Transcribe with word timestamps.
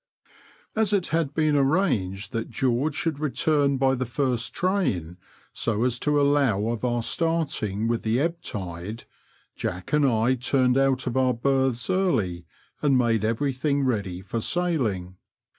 As 0.75 0.93
it 0.93 1.09
had 1.09 1.35
been 1.35 1.55
arranged 1.55 2.31
that 2.31 2.49
Oeorge 2.49 2.95
should 2.95 3.19
return 3.19 3.77
by 3.77 3.93
the 3.93 4.07
first 4.07 4.51
train, 4.51 5.17
so 5.53 5.83
as 5.83 5.99
to 5.99 6.19
allow 6.19 6.69
of 6.69 6.83
our 6.83 7.03
starting 7.03 7.87
with 7.87 8.01
the 8.01 8.19
ebb 8.19 8.41
tide^ 8.41 9.05
Jack 9.55 9.93
and 9.93 10.03
I 10.07 10.33
turned 10.33 10.75
out 10.79 11.05
of 11.05 11.15
our 11.17 11.35
berths 11.35 11.87
early, 11.87 12.47
and 12.81 12.97
made 12.97 13.23
every 13.23 13.53
thing 13.53 13.83
ready 13.83 14.21
for 14.23 14.41
sailing. 14.41 15.17